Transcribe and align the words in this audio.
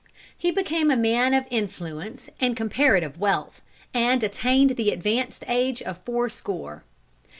He 0.35 0.49
became 0.49 0.89
a 0.89 0.95
man 0.95 1.35
of 1.35 1.45
influence 1.51 2.27
and 2.39 2.57
comparative 2.57 3.19
wealth, 3.19 3.61
and 3.93 4.23
attained 4.23 4.71
the 4.71 4.89
advanced 4.89 5.43
age 5.47 5.79
of 5.83 5.99
fourscore. 5.99 6.83